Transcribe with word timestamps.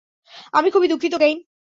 আমি 0.53 0.69
খুবই 0.71 0.87
দুঃখিত, 0.87 1.13
কেইন। 1.15 1.37